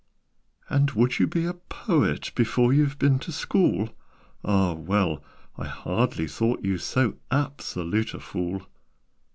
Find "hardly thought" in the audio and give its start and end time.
5.67-6.63